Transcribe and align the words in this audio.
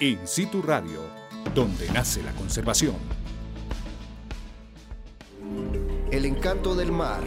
In 0.00 0.26
Situ 0.26 0.60
Radio, 0.60 1.02
donde 1.54 1.88
nace 1.92 2.20
la 2.20 2.32
conservación. 2.32 2.96
El 6.10 6.24
encanto 6.24 6.74
del 6.74 6.90
mar, 6.90 7.22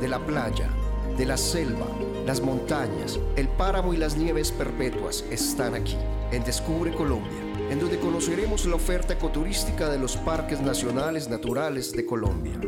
de 0.00 0.06
la 0.06 0.24
playa, 0.24 0.70
de 1.18 1.26
la 1.26 1.36
selva, 1.36 1.88
las 2.24 2.40
montañas, 2.40 3.18
el 3.34 3.48
páramo 3.48 3.94
y 3.94 3.96
las 3.96 4.16
nieves 4.16 4.52
perpetuas 4.52 5.24
están 5.28 5.74
aquí, 5.74 5.96
en 6.30 6.44
Descubre 6.44 6.94
Colombia, 6.94 7.40
en 7.68 7.80
donde 7.80 7.98
conoceremos 7.98 8.64
la 8.66 8.76
oferta 8.76 9.14
ecoturística 9.14 9.88
de 9.88 9.98
los 9.98 10.16
parques 10.16 10.60
nacionales 10.60 11.28
naturales 11.28 11.90
de 11.90 12.06
Colombia. 12.06 12.60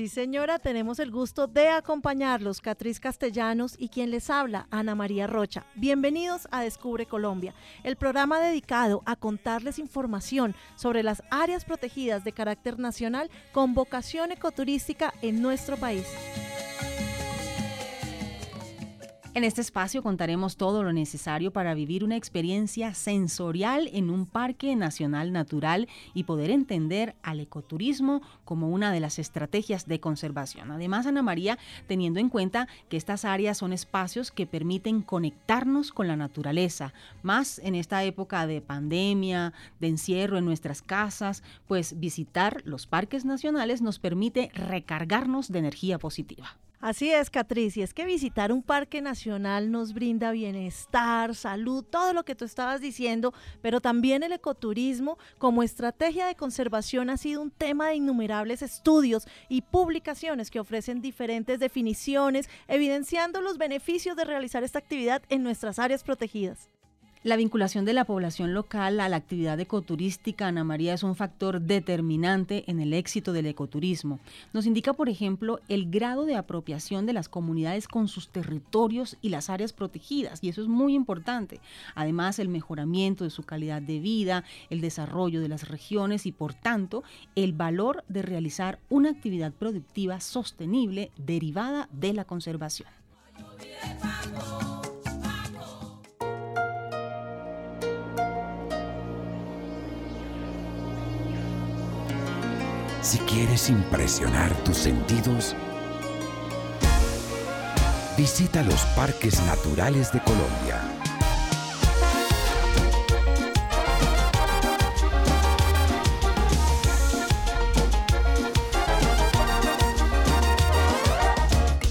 Sí, 0.00 0.08
señora, 0.08 0.58
tenemos 0.58 0.98
el 0.98 1.10
gusto 1.10 1.46
de 1.46 1.68
acompañarlos, 1.68 2.62
Catriz 2.62 2.98
Castellanos 2.98 3.74
y 3.76 3.90
quien 3.90 4.10
les 4.10 4.30
habla, 4.30 4.66
Ana 4.70 4.94
María 4.94 5.26
Rocha. 5.26 5.66
Bienvenidos 5.74 6.48
a 6.50 6.62
Descubre 6.62 7.04
Colombia, 7.04 7.52
el 7.84 7.96
programa 7.96 8.40
dedicado 8.40 9.02
a 9.04 9.14
contarles 9.14 9.78
información 9.78 10.54
sobre 10.74 11.02
las 11.02 11.22
áreas 11.30 11.66
protegidas 11.66 12.24
de 12.24 12.32
carácter 12.32 12.78
nacional 12.78 13.30
con 13.52 13.74
vocación 13.74 14.32
ecoturística 14.32 15.12
en 15.20 15.42
nuestro 15.42 15.76
país. 15.76 16.06
En 19.32 19.44
este 19.44 19.60
espacio 19.60 20.02
contaremos 20.02 20.56
todo 20.56 20.82
lo 20.82 20.92
necesario 20.92 21.52
para 21.52 21.72
vivir 21.72 22.02
una 22.02 22.16
experiencia 22.16 22.94
sensorial 22.94 23.88
en 23.92 24.10
un 24.10 24.26
parque 24.26 24.74
nacional 24.74 25.30
natural 25.30 25.86
y 26.14 26.24
poder 26.24 26.50
entender 26.50 27.14
al 27.22 27.38
ecoturismo 27.38 28.22
como 28.44 28.70
una 28.70 28.90
de 28.90 28.98
las 28.98 29.20
estrategias 29.20 29.86
de 29.86 30.00
conservación. 30.00 30.72
Además, 30.72 31.06
Ana 31.06 31.22
María, 31.22 31.58
teniendo 31.86 32.18
en 32.18 32.28
cuenta 32.28 32.66
que 32.88 32.96
estas 32.96 33.24
áreas 33.24 33.58
son 33.58 33.72
espacios 33.72 34.32
que 34.32 34.48
permiten 34.48 35.00
conectarnos 35.00 35.92
con 35.92 36.08
la 36.08 36.16
naturaleza, 36.16 36.92
más 37.22 37.60
en 37.60 37.76
esta 37.76 38.02
época 38.02 38.48
de 38.48 38.60
pandemia, 38.60 39.52
de 39.78 39.86
encierro 39.86 40.38
en 40.38 40.44
nuestras 40.44 40.82
casas, 40.82 41.44
pues 41.68 42.00
visitar 42.00 42.62
los 42.64 42.88
parques 42.88 43.24
nacionales 43.24 43.80
nos 43.80 44.00
permite 44.00 44.50
recargarnos 44.54 45.52
de 45.52 45.60
energía 45.60 46.00
positiva. 46.00 46.56
Así 46.80 47.10
es, 47.10 47.28
Catriz, 47.28 47.76
y 47.76 47.82
es 47.82 47.92
que 47.92 48.06
visitar 48.06 48.50
un 48.52 48.62
parque 48.62 49.02
nacional 49.02 49.70
nos 49.70 49.92
brinda 49.92 50.30
bienestar, 50.30 51.34
salud, 51.34 51.84
todo 51.84 52.14
lo 52.14 52.24
que 52.24 52.34
tú 52.34 52.46
estabas 52.46 52.80
diciendo, 52.80 53.34
pero 53.60 53.82
también 53.82 54.22
el 54.22 54.32
ecoturismo 54.32 55.18
como 55.36 55.62
estrategia 55.62 56.26
de 56.26 56.36
conservación 56.36 57.10
ha 57.10 57.18
sido 57.18 57.42
un 57.42 57.50
tema 57.50 57.88
de 57.88 57.96
innumerables 57.96 58.62
estudios 58.62 59.28
y 59.50 59.60
publicaciones 59.60 60.50
que 60.50 60.58
ofrecen 60.58 61.02
diferentes 61.02 61.60
definiciones, 61.60 62.48
evidenciando 62.66 63.42
los 63.42 63.58
beneficios 63.58 64.16
de 64.16 64.24
realizar 64.24 64.64
esta 64.64 64.78
actividad 64.78 65.22
en 65.28 65.42
nuestras 65.42 65.78
áreas 65.78 66.02
protegidas. 66.02 66.70
La 67.22 67.36
vinculación 67.36 67.84
de 67.84 67.92
la 67.92 68.06
población 68.06 68.54
local 68.54 68.98
a 68.98 69.10
la 69.10 69.16
actividad 69.16 69.60
ecoturística, 69.60 70.46
Ana 70.46 70.64
María, 70.64 70.94
es 70.94 71.02
un 71.02 71.14
factor 71.14 71.60
determinante 71.60 72.64
en 72.66 72.80
el 72.80 72.94
éxito 72.94 73.34
del 73.34 73.44
ecoturismo. 73.44 74.20
Nos 74.54 74.64
indica, 74.64 74.94
por 74.94 75.10
ejemplo, 75.10 75.60
el 75.68 75.90
grado 75.90 76.24
de 76.24 76.36
apropiación 76.36 77.04
de 77.04 77.12
las 77.12 77.28
comunidades 77.28 77.88
con 77.88 78.08
sus 78.08 78.30
territorios 78.30 79.18
y 79.20 79.28
las 79.28 79.50
áreas 79.50 79.74
protegidas, 79.74 80.42
y 80.42 80.48
eso 80.48 80.62
es 80.62 80.68
muy 80.68 80.94
importante. 80.94 81.60
Además, 81.94 82.38
el 82.38 82.48
mejoramiento 82.48 83.24
de 83.24 83.30
su 83.30 83.42
calidad 83.42 83.82
de 83.82 84.00
vida, 84.00 84.42
el 84.70 84.80
desarrollo 84.80 85.42
de 85.42 85.48
las 85.48 85.68
regiones 85.68 86.24
y, 86.24 86.32
por 86.32 86.54
tanto, 86.54 87.04
el 87.34 87.52
valor 87.52 88.02
de 88.08 88.22
realizar 88.22 88.78
una 88.88 89.10
actividad 89.10 89.52
productiva 89.52 90.20
sostenible 90.20 91.10
derivada 91.18 91.86
de 91.92 92.14
la 92.14 92.24
conservación. 92.24 92.88
Si 103.02 103.18
quieres 103.20 103.70
impresionar 103.70 104.54
tus 104.62 104.76
sentidos, 104.76 105.56
visita 108.16 108.62
los 108.62 108.82
parques 108.94 109.40
naturales 109.46 110.12
de 110.12 110.20
Colombia. 110.20 110.82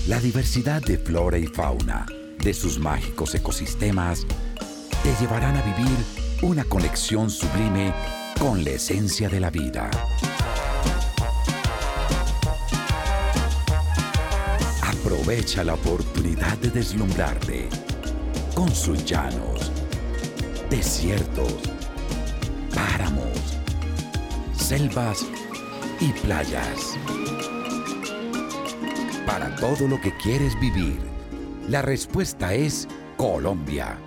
La 0.07 0.19
diversidad 0.19 0.83
de 0.83 0.99
flora 0.99 1.39
y 1.39 1.47
fauna 1.47 2.05
de 2.37 2.53
sus 2.53 2.77
mágicos 2.77 3.33
ecosistemas 3.33 4.27
te 5.01 5.15
llevarán 5.19 5.57
a 5.57 5.61
vivir 5.63 5.97
una 6.43 6.63
conexión 6.65 7.31
sublime 7.31 7.93
con 8.39 8.63
la 8.63 8.71
esencia 8.71 9.27
de 9.27 9.39
la 9.39 9.49
vida. 9.49 9.89
Aprovecha 15.01 15.63
la 15.63 15.75
oportunidad 15.75 16.57
de 16.57 16.71
deslumbrarte 16.71 17.69
con 18.53 18.69
sus 18.69 19.05
llanos, 19.05 19.71
desiertos, 20.69 21.53
páramos, 22.75 23.57
selvas 24.53 25.25
y 26.01 26.11
playas. 26.19 26.97
Para 29.25 29.55
todo 29.55 29.87
lo 29.87 30.01
que 30.01 30.11
quieres 30.17 30.59
vivir, 30.59 30.99
la 31.69 31.81
respuesta 31.81 32.53
es 32.53 32.85
Colombia. 33.15 33.97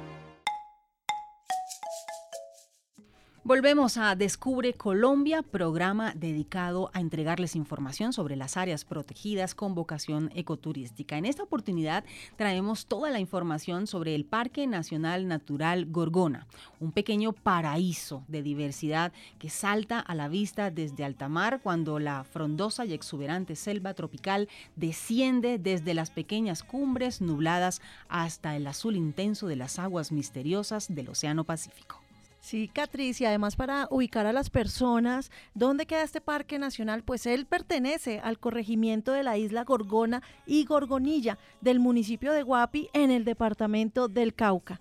Volvemos 3.45 3.97
a 3.97 4.15
Descubre 4.15 4.73
Colombia, 4.73 5.43
programa 5.43 6.13
dedicado 6.15 6.93
a 6.95 7.01
entregarles 7.01 7.57
información 7.57 8.13
sobre 8.13 8.37
las 8.37 8.57
áreas 8.57 8.85
protegidas 8.85 9.57
con 9.57 9.75
vocación 9.75 10.31
ecoturística. 10.37 11.19
En 11.19 11.25
esta 11.25 11.43
oportunidad 11.43 12.05
traemos 12.37 12.87
toda 12.87 13.11
la 13.11 13.19
información 13.19 13.89
sobre 13.89 14.15
el 14.15 14.25
Parque 14.25 14.69
Nacional 14.69 15.27
Natural 15.27 15.87
Gorgona, 15.87 16.47
un 16.79 16.93
pequeño 16.93 17.33
paraíso 17.33 18.23
de 18.29 18.45
diversidad 18.45 19.13
que 19.41 19.51
salta 19.51 19.99
a 19.99 20.15
la 20.15 20.29
vista 20.29 20.71
desde 20.71 21.05
altamar 21.05 21.61
cuando 21.61 21.99
la 21.99 22.23
frondosa 22.23 22.85
y 22.85 22.93
exuberante 22.93 23.57
selva 23.57 23.95
tropical 23.95 24.49
desciende 24.77 25.59
desde 25.59 25.95
las 25.95 26.13
pequeñas 26.13 26.63
cumbres 26.63 27.21
nubladas 27.21 27.83
hasta 28.09 28.55
el 28.55 28.69
azul 28.69 28.95
intenso 28.95 29.49
de 29.49 29.57
las 29.57 29.81
aguas 29.81 30.13
misteriosas 30.13 30.95
del 30.95 31.09
Océano 31.09 31.43
Pacífico. 31.43 32.02
Sí, 32.43 32.67
Catriz, 32.67 33.21
y 33.21 33.25
además 33.25 33.55
para 33.55 33.87
ubicar 33.89 34.27
a 34.27 34.33
las 34.33 34.51
personas, 34.51 35.31
¿dónde 35.55 35.87
queda 35.87 36.03
este 36.03 36.21
parque 36.21 36.59
nacional? 36.59 37.05
Pues 37.05 37.25
él 37.27 37.47
pertenece 37.47 38.19
al 38.19 38.41
corregimiento 38.41 39.13
de 39.13 39.23
la 39.23 39.39
isla 39.39 39.63
Gorgona 39.63 40.23
y 40.45 40.65
Gorgonilla 40.65 41.39
del 41.61 41.79
municipio 41.79 42.33
de 42.33 42.43
Guapi 42.43 42.91
en 42.95 43.13
el 43.13 43.25
departamento 43.25 44.09
del 44.09 44.35
Cauca. 44.35 44.81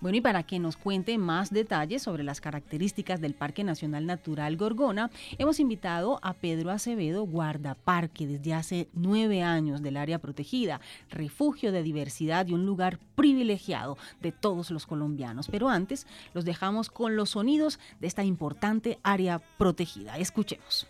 Bueno, 0.00 0.16
y 0.16 0.22
para 0.22 0.44
que 0.44 0.58
nos 0.58 0.78
cuente 0.78 1.18
más 1.18 1.50
detalles 1.50 2.02
sobre 2.02 2.24
las 2.24 2.40
características 2.40 3.20
del 3.20 3.34
Parque 3.34 3.64
Nacional 3.64 4.06
Natural 4.06 4.56
Gorgona, 4.56 5.10
hemos 5.36 5.60
invitado 5.60 6.18
a 6.22 6.32
Pedro 6.32 6.70
Acevedo, 6.70 7.24
guardaparque 7.24 8.26
desde 8.26 8.54
hace 8.54 8.88
nueve 8.94 9.42
años 9.42 9.82
del 9.82 9.98
área 9.98 10.18
protegida, 10.18 10.80
refugio 11.10 11.70
de 11.70 11.82
diversidad 11.82 12.46
y 12.46 12.54
un 12.54 12.64
lugar 12.64 12.98
privilegiado 13.14 13.98
de 14.22 14.32
todos 14.32 14.70
los 14.70 14.86
colombianos. 14.86 15.48
Pero 15.48 15.68
antes, 15.68 16.06
los 16.32 16.46
dejamos 16.46 16.88
con 16.88 17.14
los 17.14 17.30
sonidos 17.30 17.78
de 18.00 18.06
esta 18.06 18.24
importante 18.24 18.98
área 19.02 19.38
protegida. 19.58 20.16
Escuchemos. 20.16 20.86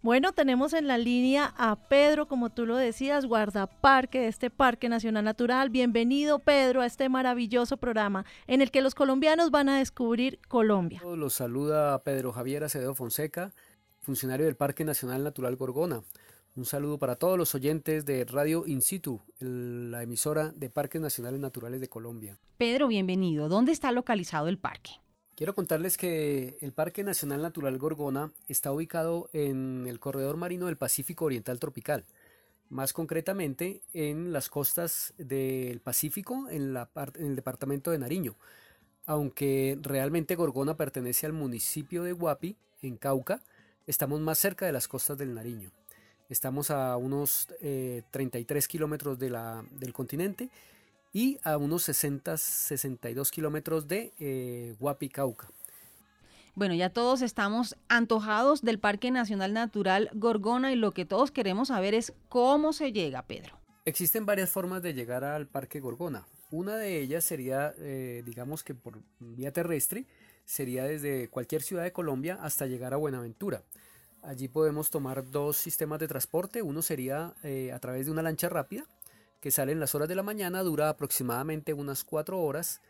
Bueno, 0.00 0.32
tenemos 0.32 0.74
en 0.74 0.86
la 0.86 0.96
línea 0.96 1.52
a 1.56 1.74
Pedro, 1.88 2.28
como 2.28 2.50
tú 2.50 2.66
lo 2.66 2.76
decías, 2.76 3.26
guardaparque 3.26 4.20
de 4.20 4.28
este 4.28 4.48
Parque 4.48 4.88
Nacional 4.88 5.24
Natural. 5.24 5.70
Bienvenido, 5.70 6.38
Pedro, 6.38 6.82
a 6.82 6.86
este 6.86 7.08
maravilloso 7.08 7.78
programa 7.78 8.24
en 8.46 8.62
el 8.62 8.70
que 8.70 8.80
los 8.80 8.94
colombianos 8.94 9.50
van 9.50 9.68
a 9.68 9.78
descubrir 9.78 10.38
Colombia. 10.46 11.02
Los 11.02 11.34
saluda 11.34 12.00
Pedro 12.04 12.30
Javier 12.32 12.62
Acevedo 12.62 12.94
Fonseca, 12.94 13.52
funcionario 14.00 14.46
del 14.46 14.54
Parque 14.54 14.84
Nacional 14.84 15.24
Natural 15.24 15.56
Gorgona. 15.56 16.04
Un 16.54 16.64
saludo 16.64 16.98
para 16.98 17.16
todos 17.16 17.36
los 17.36 17.56
oyentes 17.56 18.04
de 18.04 18.24
Radio 18.24 18.68
In 18.68 18.82
Situ, 18.82 19.20
la 19.40 20.04
emisora 20.04 20.52
de 20.52 20.70
Parques 20.70 21.00
Nacionales 21.00 21.40
Naturales 21.40 21.80
de 21.80 21.88
Colombia. 21.88 22.38
Pedro, 22.56 22.86
bienvenido. 22.86 23.48
¿Dónde 23.48 23.72
está 23.72 23.90
localizado 23.90 24.46
el 24.46 24.58
parque? 24.58 24.92
Quiero 25.38 25.54
contarles 25.54 25.96
que 25.96 26.58
el 26.62 26.72
Parque 26.72 27.04
Nacional 27.04 27.42
Natural 27.42 27.78
Gorgona 27.78 28.32
está 28.48 28.72
ubicado 28.72 29.30
en 29.32 29.86
el 29.86 30.00
corredor 30.00 30.36
marino 30.36 30.66
del 30.66 30.76
Pacífico 30.76 31.26
Oriental 31.26 31.60
Tropical, 31.60 32.04
más 32.70 32.92
concretamente 32.92 33.80
en 33.92 34.32
las 34.32 34.48
costas 34.48 35.14
del 35.16 35.78
Pacífico, 35.78 36.48
en, 36.50 36.76
el 37.20 37.36
departamento 37.36 37.92
de 37.92 37.98
Nariño, 37.98 38.34
aunque 39.06 39.78
realmente 39.80 40.34
Gorgona 40.34 40.76
pertenece 40.76 41.24
al 41.26 41.34
municipio 41.34 42.02
de 42.02 42.14
Guapi, 42.14 42.56
en 42.82 42.96
Cauca, 42.96 43.40
estamos 43.86 44.18
más 44.18 44.40
cerca 44.40 44.66
de 44.66 44.72
las 44.72 44.88
costas 44.88 45.18
del 45.18 45.34
Nariño. 45.34 45.70
Estamos 46.28 46.72
a 46.72 46.96
unos 46.96 47.46
33 48.10 48.64
eh, 48.64 48.68
kilómetros 48.68 49.20
de 49.20 49.30
del 49.70 49.92
continente 49.92 50.50
y 51.12 51.38
a 51.42 51.56
unos 51.56 51.82
60, 51.84 52.36
62 52.36 53.30
kilómetros 53.30 53.88
de 53.88 54.12
eh, 54.18 54.76
Cauca. 55.12 55.48
Bueno, 56.54 56.74
ya 56.74 56.90
todos 56.90 57.22
estamos 57.22 57.76
antojados 57.88 58.62
del 58.62 58.80
Parque 58.80 59.10
Nacional 59.10 59.52
Natural 59.52 60.10
Gorgona 60.14 60.72
y 60.72 60.76
lo 60.76 60.90
que 60.92 61.04
todos 61.04 61.30
queremos 61.30 61.68
saber 61.68 61.94
es 61.94 62.12
cómo 62.28 62.72
se 62.72 62.92
llega, 62.92 63.22
Pedro. 63.22 63.56
Existen 63.84 64.26
varias 64.26 64.50
formas 64.50 64.82
de 64.82 64.92
llegar 64.92 65.22
al 65.22 65.46
Parque 65.46 65.80
Gorgona. 65.80 66.26
Una 66.50 66.76
de 66.76 67.00
ellas 67.00 67.24
sería, 67.24 67.74
eh, 67.78 68.22
digamos 68.26 68.64
que 68.64 68.74
por 68.74 68.98
vía 69.20 69.52
terrestre, 69.52 70.06
sería 70.44 70.84
desde 70.84 71.28
cualquier 71.28 71.62
ciudad 71.62 71.84
de 71.84 71.92
Colombia 71.92 72.38
hasta 72.42 72.66
llegar 72.66 72.92
a 72.92 72.96
Buenaventura. 72.96 73.62
Allí 74.22 74.48
podemos 74.48 74.90
tomar 74.90 75.30
dos 75.30 75.56
sistemas 75.56 76.00
de 76.00 76.08
transporte. 76.08 76.62
Uno 76.62 76.82
sería 76.82 77.34
eh, 77.44 77.70
a 77.72 77.78
través 77.78 78.06
de 78.06 78.12
una 78.12 78.22
lancha 78.22 78.48
rápida 78.48 78.84
que 79.40 79.50
sale 79.50 79.72
en 79.72 79.80
las 79.80 79.94
horas 79.94 80.08
de 80.08 80.14
la 80.14 80.22
mañana, 80.22 80.62
dura 80.62 80.88
aproximadamente 80.88 81.72
unas 81.72 82.04
4 82.04 82.40
horas 82.40 82.80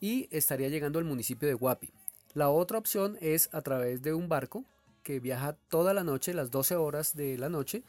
y 0.00 0.28
estaría 0.30 0.68
llegando 0.68 0.98
al 0.98 1.04
municipio 1.04 1.48
de 1.48 1.54
Guapi. 1.54 1.90
La 2.34 2.50
otra 2.50 2.78
opción 2.78 3.16
es 3.20 3.48
a 3.52 3.62
través 3.62 4.02
de 4.02 4.14
un 4.14 4.28
barco 4.28 4.64
que 5.02 5.20
viaja 5.20 5.56
toda 5.68 5.94
la 5.94 6.04
noche, 6.04 6.34
las 6.34 6.50
12 6.50 6.76
horas 6.76 7.14
de 7.14 7.38
la 7.38 7.48
noche, 7.48 7.82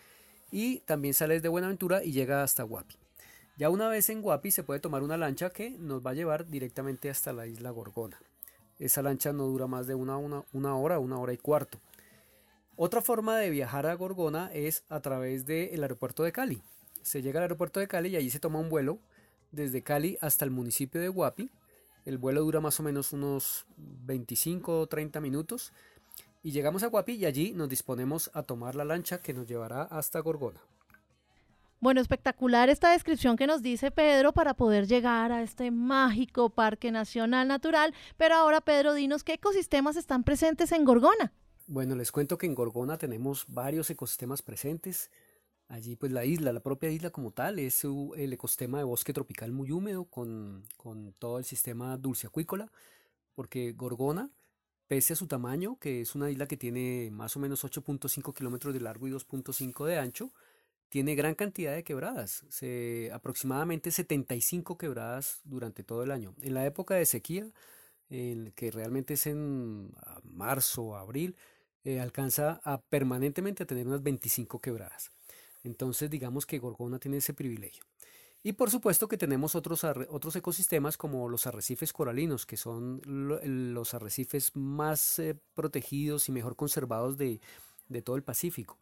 y 0.52 0.80
también 0.82 1.14
sale 1.14 1.36
desde 1.36 1.48
Buenaventura 1.48 2.04
y 2.04 2.12
llega 2.12 2.44
hasta 2.44 2.64
Guapi. 2.64 2.96
Ya 3.58 3.70
una 3.70 3.88
vez 3.88 4.10
en 4.10 4.22
Guapi 4.22 4.52
se 4.52 4.64
puede 4.64 4.80
tomar 4.80 5.04
una 5.04 5.18
lancha 5.18 5.50
que 5.50 5.72
nos 5.72 6.06
va 6.06 6.12
a 6.12 6.16
llevar 6.16 6.48
directamente 6.48 7.10
hasta 7.10 7.34
la 7.34 7.48
isla 7.48 7.72
Gorgona. 7.72 8.20
Esa 8.80 9.02
lancha 9.02 9.32
no 9.34 9.46
dura 9.46 9.68
más 9.68 9.88
de 9.88 9.96
una, 9.96 10.18
una, 10.18 10.76
hora, 10.76 11.00
una 11.00 11.20
hora 11.20 11.34
y 11.34 11.38
cuarto. 11.38 11.80
Otra 12.76 13.02
forma 13.02 13.38
de 13.38 13.52
viajar 13.52 13.86
a 13.86 13.94
Gorgona 13.94 14.52
es 14.54 14.84
a 14.90 15.00
través 15.00 15.46
del 15.46 15.82
aeropuerto 15.82 16.24
de 16.24 16.32
Cali 16.32 16.64
se 17.04 17.22
llega 17.22 17.40
al 17.40 17.44
aeropuerto 17.44 17.80
de 17.80 17.88
Cali 17.88 18.10
y 18.10 18.16
allí 18.16 18.30
se 18.30 18.40
toma 18.40 18.60
un 18.60 18.70
vuelo 18.70 19.00
desde 19.52 19.84
Cali 19.84 20.18
hasta 20.22 20.46
el 20.46 20.52
municipio 20.52 21.00
de 21.00 21.10
Guapi. 21.10 21.52
El 22.06 22.18
vuelo 22.18 22.42
dura 22.42 22.60
más 22.60 22.80
o 22.80 22.84
menos 22.84 23.14
unos 23.14 23.66
25 23.78 24.80
o 24.80 24.88
30 24.88 25.22
minutos. 25.22 25.72
Y 26.42 26.52
llegamos 26.52 26.84
a 26.84 26.88
Guapi 26.88 27.14
y 27.14 27.26
allí 27.26 27.54
nos 27.54 27.70
disponemos 27.70 28.30
a 28.34 28.44
tomar 28.44 28.76
la 28.76 28.84
lancha 28.84 29.22
que 29.22 29.34
nos 29.34 29.48
llevará 29.48 29.84
hasta 29.84 30.20
Gorgona. 30.20 30.60
Bueno, 31.80 32.00
espectacular 32.00 32.70
esta 32.70 32.92
descripción 32.92 33.36
que 33.36 33.46
nos 33.46 33.62
dice 33.62 33.92
Pedro 33.92 34.32
para 34.32 34.54
poder 34.54 34.88
llegar 34.88 35.34
a 35.34 35.42
este 35.42 35.70
mágico 35.70 36.50
Parque 36.50 36.92
Nacional 36.92 37.48
Natural. 37.48 37.94
Pero 38.16 38.36
ahora, 38.36 38.62
Pedro, 38.62 38.94
dinos 38.94 39.24
qué 39.24 39.34
ecosistemas 39.34 39.98
están 39.98 40.24
presentes 40.24 40.72
en 40.72 40.86
Gorgona. 40.86 41.34
Bueno, 41.68 41.96
les 41.96 42.12
cuento 42.12 42.38
que 42.38 42.46
en 42.46 42.56
Gorgona 42.56 42.98
tenemos 42.98 43.46
varios 43.48 43.90
ecosistemas 43.90 44.42
presentes. 44.42 45.12
Allí 45.68 45.96
pues 45.96 46.12
la 46.12 46.26
isla, 46.26 46.54
la 46.54 46.60
propia 46.62 46.90
isla 46.92 47.10
como 47.10 47.32
tal, 47.32 47.60
es 47.60 47.84
el 47.84 48.34
ecosistema 48.34 48.78
de 48.78 48.84
bosque 48.84 49.14
tropical 49.14 49.52
muy 49.52 49.72
húmedo 49.72 50.06
con, 50.06 50.66
todo 51.20 51.40
el 51.40 51.46
sistema 51.46 51.98
dulce 51.98 52.28
acuícola, 52.28 52.72
porque 53.34 53.72
Gorgona, 53.74 54.30
pese 54.88 55.14
a 55.14 55.16
su 55.16 55.28
tamaño, 55.28 55.78
que 55.80 56.02
es 56.02 56.16
una 56.16 56.30
isla 56.30 56.48
que 56.48 56.58
tiene 56.58 57.10
más 57.12 57.36
o 57.36 57.40
menos 57.40 57.64
8.5 57.64 58.34
kilómetros 58.34 58.74
de 58.74 58.82
largo 58.82 59.08
y 59.08 59.12
2.5 59.12 59.86
de 59.86 59.98
ancho, 59.98 60.32
tiene 60.90 61.16
gran 61.16 61.34
cantidad 61.34 61.74
de 61.74 61.84
quebradas, 61.84 62.46
aproximadamente 63.12 63.90
75 63.90 64.78
quebradas 64.78 65.42
durante 65.44 65.84
todo 65.84 66.04
el 66.04 66.12
año. 66.12 66.36
En 66.42 66.54
la 66.54 66.68
época 66.68 66.94
de 66.94 67.08
sequía, 67.08 67.50
en, 68.10 68.52
que 68.52 68.70
realmente 68.70 69.16
es 69.16 69.26
en 69.26 69.92
marzo 70.24 70.96
abril, 70.96 71.36
eh, 71.84 72.00
alcanza 72.00 72.62
a 72.64 72.80
permanentemente 72.82 73.64
a 73.64 73.66
tener 73.66 73.88
unas 73.88 74.04
25 74.04 74.62
quebradas. 74.62 75.12
Entonces 75.64 76.10
digamos 76.10 76.46
que 76.46 76.60
Gorgona 76.60 77.00
tiene 77.00 77.18
ese 77.18 77.34
privilegio. 77.34 77.84
Y 78.46 78.54
por 78.54 78.70
supuesto 78.70 79.08
que 79.08 79.18
tenemos 79.18 79.56
otros, 79.56 79.86
otros 79.86 80.36
ecosistemas 80.36 80.98
como 80.98 81.30
los 81.30 81.48
arrecifes 81.48 81.94
coralinos, 81.94 82.46
que 82.46 82.58
son 82.58 83.02
los 83.06 83.94
arrecifes 83.94 84.54
más 84.54 85.18
eh, 85.20 85.40
protegidos 85.56 86.28
y 86.28 86.34
mejor 86.34 86.58
conservados 86.58 87.18
de, 87.18 87.40
todo 88.04 88.18
el 88.18 88.24
Pacífico. 88.24 88.78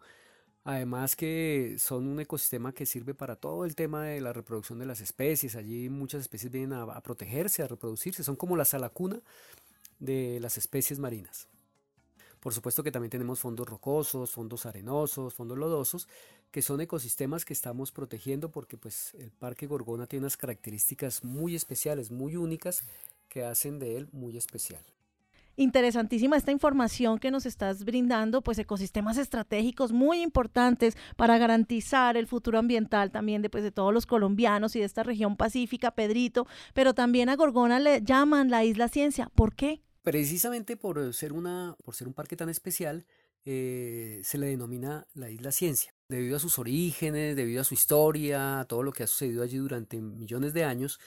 Además 0.64 1.16
que 1.16 1.76
son 1.78 2.08
un 2.08 2.20
ecosistema 2.20 2.74
que 2.74 2.88
sirve 2.88 3.14
para 3.14 3.36
todo 3.36 3.66
el 3.66 3.76
tema 3.76 4.04
de 4.06 4.20
la 4.20 4.34
reproducción 4.34 4.80
de 4.80 4.88
las 4.88 5.00
especies. 5.00 5.56
Allí 5.56 5.90
muchas 5.90 6.22
especies 6.22 6.52
vienen 6.52 6.74
a, 6.74 6.84
a 6.84 7.02
protegerse, 7.02 7.62
a 7.62 7.68
reproducirse. 7.68 8.24
Son 8.24 8.36
como 8.36 8.58
la 8.58 8.66
sala 8.66 8.90
cuna 8.90 9.22
de 10.00 10.40
las 10.40 10.58
especies 10.58 10.98
marinas. 10.98 11.48
Por 12.42 12.56
supuesto 12.56 12.82
que 12.84 12.92
también 12.92 13.12
tenemos 13.12 13.40
fondos 13.40 13.70
rocosos, 13.70 14.32
fondos 14.32 14.66
arenosos, 14.66 15.36
fondos 15.36 15.58
lodosos, 15.60 16.08
que 16.50 16.64
son 16.64 16.82
ecosistemas 16.82 17.46
que 17.46 17.54
estamos 17.54 17.92
protegiendo 17.92 18.50
porque 18.50 18.78
pues 18.78 19.14
el 19.14 19.32
Parque 19.32 19.68
Gorgona 19.68 20.08
tiene 20.08 20.24
unas 20.24 20.38
características 20.38 21.24
muy 21.24 21.56
especiales, 21.56 22.10
muy 22.10 22.36
únicas, 22.36 22.84
que 23.30 23.46
hacen 23.46 23.78
de 23.78 23.96
él 23.96 24.10
muy 24.12 24.38
especial. 24.38 24.84
Interesantísima 25.56 26.36
esta 26.36 26.52
información 26.52 27.20
que 27.20 27.30
nos 27.30 27.46
estás 27.46 27.86
brindando, 27.86 28.42
pues 28.42 28.58
ecosistemas 28.58 29.18
estratégicos 29.20 29.92
muy 29.92 30.22
importantes 30.24 30.98
para 31.18 31.38
garantizar 31.38 32.18
el 32.18 32.26
futuro 32.26 32.58
ambiental 32.58 33.12
también 33.12 33.44
de, 33.44 33.52
pues, 33.52 33.64
de 33.64 33.72
todos 33.72 33.94
los 33.94 34.08
colombianos 34.08 34.76
y 34.76 34.80
de 34.80 34.86
esta 34.86 35.04
región 35.04 35.38
pacífica, 35.38 35.92
Pedrito, 35.92 36.48
pero 36.74 36.96
también 36.96 37.30
a 37.30 37.36
Gorgona 37.36 37.80
le 37.80 38.02
llaman 38.02 38.50
la 38.50 38.64
isla 38.64 38.88
ciencia. 38.88 39.30
¿Por 39.36 39.54
qué? 39.54 39.84
Precisamente 40.04 40.78
por 40.78 41.14
ser, 41.14 41.34
una, 41.34 41.76
por 41.84 41.96
ser 41.96 42.08
un 42.08 42.14
parque 42.14 42.36
tan 42.36 42.50
especial, 42.50 43.06
eh, 43.46 44.22
se 44.24 44.38
le 44.38 44.48
denomina 44.48 45.08
la 45.14 45.30
isla 45.30 45.52
ciencia. 45.52 45.94
Debido 46.08 46.38
a 46.38 46.40
sus 46.40 46.60
orígenes, 46.60 47.36
debido 47.36 47.62
a 47.62 47.66
su 47.66 47.74
historia, 47.74 48.62
a 48.62 48.66
todo 48.66 48.84
lo 48.84 48.92
que 48.92 49.04
ha 49.04 49.08
sucedido 49.08 49.44
allí 49.44 49.58
durante 49.58 50.02
millones 50.02 50.54
de 50.54 50.64
años, 50.64 51.00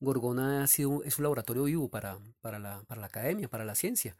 Gorgona 0.00 0.62
ha 0.62 0.66
sido, 0.66 1.02
es 1.04 1.18
un 1.18 1.24
laboratorio 1.24 1.64
vivo 1.64 1.88
para, 1.88 2.18
para, 2.40 2.58
la, 2.58 2.82
para 2.86 3.00
la 3.00 3.06
academia, 3.08 3.48
para 3.48 3.64
la 3.64 3.74
ciencia. 3.74 4.16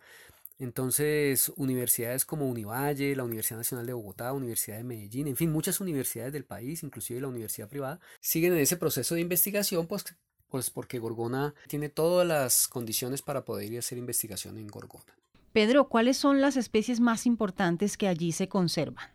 Entonces, 0.59 1.51
universidades 1.57 2.27
como 2.27 2.47
Univalle, 2.47 3.17
la 3.17 3.25
Universidad 3.25 3.57
Nacional 3.57 3.87
de 3.87 3.95
Bogotá, 3.95 4.33
Universidad 4.35 4.77
de 4.77 4.85
Medellín, 4.85 5.27
en 5.27 5.37
fin, 5.37 5.51
muchas 5.51 5.81
universidades 5.81 6.35
del 6.35 6.45
país, 6.45 6.83
inclusive 6.83 7.21
la 7.21 7.29
universidad 7.29 7.69
privada, 7.69 7.99
siguen 8.21 8.53
en 8.53 8.59
ese 8.59 8.77
proceso 8.77 9.15
de 9.15 9.23
investigación, 9.23 9.87
pues 9.87 10.05
pues 10.51 10.71
porque 10.71 10.99
Gorgona 10.99 11.55
tiene 11.69 11.89
todas 11.89 12.27
las 12.27 12.69
condiciones 12.69 13.23
para 13.23 13.45
poder 13.45 13.71
ir 13.73 13.77
a 13.77 13.81
hacer 13.81 13.99
investigación 13.99 14.59
en 14.59 14.67
Gorgona. 14.67 15.17
Pedro, 15.53 15.89
¿cuáles 15.89 16.17
son 16.17 16.41
las 16.41 16.57
especies 16.57 17.01
más 17.01 17.27
importantes 17.27 17.97
que 17.97 18.09
allí 18.09 18.33
se 18.33 18.49
conservan? 18.49 19.09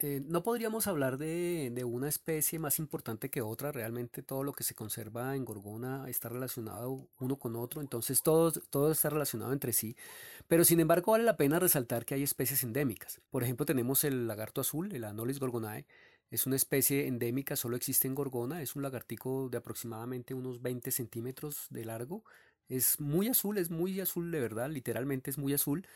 Eh, 0.00 0.22
no 0.24 0.44
podríamos 0.44 0.86
hablar 0.86 1.18
de, 1.18 1.82
una 1.84 2.08
especie 2.08 2.60
más 2.60 2.78
importante 2.78 3.30
que 3.30 3.42
otra, 3.42 3.72
realmente 3.72 4.22
todo 4.22 4.44
lo 4.44 4.52
que 4.52 4.62
se 4.62 4.76
conserva 4.76 5.34
en 5.34 5.44
Gorgona 5.44 6.08
está 6.08 6.28
relacionado 6.28 7.08
uno 7.18 7.36
con 7.36 7.56
otro, 7.56 7.80
entonces 7.80 8.22
todo, 8.22 8.52
todo 8.52 8.92
está 8.92 9.10
relacionado 9.10 9.52
entre 9.52 9.72
sí, 9.72 9.96
pero 10.46 10.64
sin 10.64 10.78
embargo 10.78 11.12
vale 11.12 11.24
la 11.24 11.36
pena 11.36 11.58
resaltar 11.58 12.04
que 12.04 12.14
hay 12.14 12.22
especies 12.22 12.62
endémicas. 12.62 13.20
Por 13.30 13.42
ejemplo 13.42 13.66
tenemos 13.66 14.04
el 14.04 14.28
lagarto 14.28 14.60
azul, 14.60 14.94
el 14.94 15.02
Anolis 15.02 15.40
gorgonae, 15.40 15.84
es 16.30 16.46
una 16.46 16.56
especie 16.56 17.06
endémica, 17.06 17.56
solo 17.56 17.76
existe 17.76 18.06
en 18.06 18.14
Gorgona, 18.14 18.62
es 18.62 18.76
un 18.76 18.82
lagartico 18.82 19.48
de 19.48 19.58
aproximadamente 19.58 20.34
unos 20.34 20.60
20 20.60 20.90
centímetros 20.90 21.66
de 21.70 21.84
largo. 21.84 22.24
Es 22.68 23.00
muy 23.00 23.28
azul, 23.28 23.56
es 23.56 23.70
muy 23.70 23.98
azul 24.00 24.30
de 24.30 24.40
verdad, 24.40 24.70
literalmente 24.70 25.30
es 25.30 25.38
muy 25.38 25.54
azul. 25.54 25.86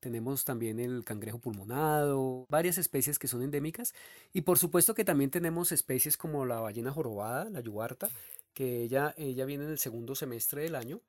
Tenemos 0.00 0.44
también 0.44 0.78
el 0.80 1.04
cangrejo 1.04 1.38
pulmonado, 1.38 2.46
varias 2.50 2.78
especies 2.78 3.18
que 3.18 3.28
son 3.28 3.42
endémicas. 3.42 3.94
Y 4.32 4.42
por 4.42 4.58
supuesto 4.58 4.94
que 4.94 5.04
también 5.04 5.30
tenemos 5.30 5.72
especies 5.72 6.16
como 6.16 6.44
la 6.46 6.60
ballena 6.60 6.92
jorobada, 6.92 7.48
la 7.50 7.60
yuarta, 7.60 8.08
que 8.54 8.82
ella, 8.82 9.14
ella 9.16 9.44
viene 9.46 9.64
en 9.64 9.70
el 9.70 9.78
segundo 9.78 10.14
semestre 10.14 10.62
del 10.62 10.74
año 10.74 11.00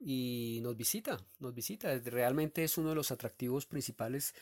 y 0.00 0.60
nos 0.62 0.76
visita, 0.76 1.18
nos 1.38 1.54
visita. 1.54 1.96
Realmente 1.98 2.64
es 2.64 2.78
uno 2.78 2.90
de 2.90 2.94
los 2.94 3.10
atractivos 3.10 3.66
principales 3.66 4.34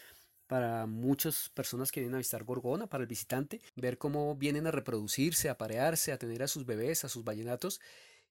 para 0.48 0.86
muchas 0.86 1.50
personas 1.50 1.92
que 1.92 2.00
vienen 2.00 2.16
a 2.16 2.18
visitar 2.18 2.42
Gorgona, 2.42 2.88
para 2.88 3.02
el 3.02 3.06
visitante, 3.06 3.60
ver 3.76 3.98
cómo 3.98 4.34
vienen 4.34 4.66
a 4.66 4.72
reproducirse, 4.72 5.48
a 5.48 5.58
parearse, 5.58 6.10
a 6.10 6.18
tener 6.18 6.42
a 6.42 6.48
sus 6.48 6.66
bebés, 6.66 7.04
a 7.04 7.08
sus 7.08 7.22
vallenatos, 7.22 7.80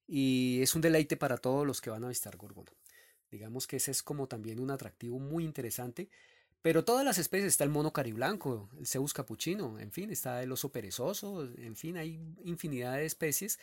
y 0.08 0.60
es 0.62 0.76
un 0.76 0.82
deleite 0.82 1.16
para 1.16 1.38
todos 1.38 1.66
los 1.66 1.80
que 1.80 1.92
van 1.92 2.04
a 2.04 2.10
visitar 2.10 2.36
Gorgona. 2.36 2.72
Digamos 3.32 3.68
que 3.68 3.78
ese 3.78 3.92
es 3.92 4.02
como 4.04 4.28
también 4.28 4.60
un 4.60 4.72
atractivo 4.72 5.20
muy 5.20 5.44
interesante. 5.44 6.10
Pero 6.64 6.84
todas 6.84 7.06
las 7.06 7.20
especies, 7.20 7.50
está 7.50 7.64
el 7.64 7.70
mono 7.70 7.94
cariblanco, 7.94 8.70
el 8.80 8.88
Zeus 8.88 9.14
capuchino, 9.14 9.80
en 9.80 9.92
fin, 9.92 10.10
está 10.12 10.42
el 10.42 10.52
oso 10.52 10.72
perezoso, 10.72 11.44
en 11.44 11.76
fin, 11.76 11.98
hay 11.98 12.20
infinidad 12.44 12.96
de 12.96 13.06
especies 13.06 13.60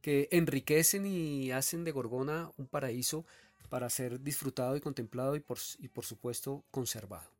que 0.00 0.28
enriquecen 0.30 1.06
y 1.06 1.50
hacen 1.50 1.82
de 1.82 1.90
Gorgona 1.90 2.52
un 2.56 2.68
paraíso 2.68 3.26
para 3.68 3.90
ser 3.90 4.20
disfrutado 4.22 4.76
y 4.76 4.80
contemplado 4.80 5.34
y 5.34 5.40
por, 5.40 5.58
y 5.80 5.88
por 5.88 6.04
supuesto 6.04 6.64
conservado. 6.70 7.35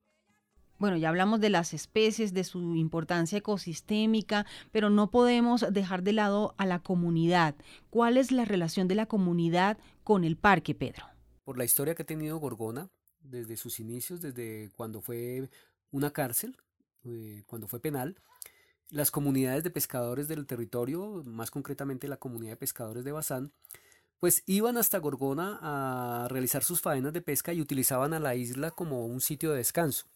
Bueno, 0.78 0.96
ya 0.96 1.08
hablamos 1.08 1.40
de 1.40 1.50
las 1.50 1.72
especies, 1.72 2.34
de 2.34 2.44
su 2.44 2.76
importancia 2.76 3.38
ecosistémica, 3.38 4.44
pero 4.72 4.90
no 4.90 5.10
podemos 5.10 5.64
dejar 5.70 6.02
de 6.02 6.12
lado 6.12 6.54
a 6.58 6.66
la 6.66 6.80
comunidad. 6.80 7.54
¿Cuál 7.88 8.18
es 8.18 8.30
la 8.30 8.44
relación 8.44 8.86
de 8.86 8.94
la 8.94 9.06
comunidad 9.06 9.78
con 10.04 10.24
el 10.24 10.36
parque, 10.36 10.74
Pedro? 10.74 11.06
Por 11.44 11.56
la 11.56 11.64
historia 11.64 11.94
que 11.94 12.02
ha 12.02 12.06
tenido 12.06 12.38
Gorgona, 12.38 12.90
desde 13.20 13.56
sus 13.56 13.80
inicios, 13.80 14.20
desde 14.20 14.70
cuando 14.76 15.00
fue 15.00 15.48
una 15.90 16.12
cárcel, 16.12 16.56
eh, 17.04 17.42
cuando 17.46 17.68
fue 17.68 17.80
penal, 17.80 18.16
las 18.90 19.10
comunidades 19.10 19.64
de 19.64 19.70
pescadores 19.70 20.28
del 20.28 20.46
territorio, 20.46 21.22
más 21.24 21.50
concretamente 21.50 22.06
la 22.06 22.18
comunidad 22.18 22.52
de 22.52 22.56
pescadores 22.58 23.04
de 23.04 23.12
Bazán, 23.12 23.52
pues 24.18 24.42
iban 24.46 24.76
hasta 24.76 24.98
Gorgona 24.98 25.58
a 25.60 26.28
realizar 26.28 26.62
sus 26.62 26.80
faenas 26.80 27.12
de 27.12 27.20
pesca 27.20 27.52
y 27.52 27.60
utilizaban 27.60 28.12
a 28.12 28.20
la 28.20 28.34
isla 28.34 28.70
como 28.70 29.06
un 29.06 29.20
sitio 29.20 29.50
de 29.50 29.58
descanso. 29.58 30.06